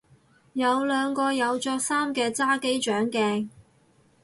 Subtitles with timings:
[0.53, 3.49] 有兩個有着衫嘅揸機掌鏡